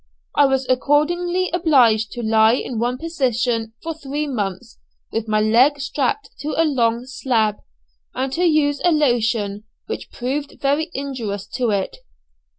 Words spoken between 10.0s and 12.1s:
proved very injurious to it.